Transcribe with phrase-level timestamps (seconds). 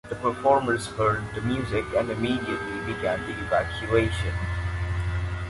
[0.09, 4.33] The performers heard the music and immediately began the evacuation.